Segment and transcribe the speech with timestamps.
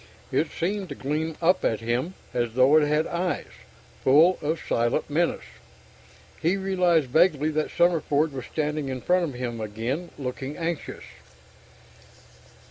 [0.31, 3.49] It seemed to gleam up at him, as though it had eyes,
[4.03, 5.43] full of silent menace.
[6.41, 11.03] He realized vaguely that Summerford was standing in front of him again, looking anxious.